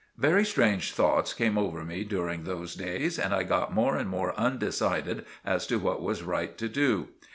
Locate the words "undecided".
4.35-5.27